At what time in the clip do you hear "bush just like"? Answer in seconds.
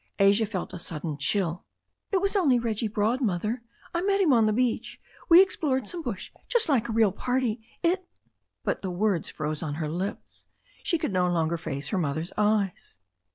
6.01-6.89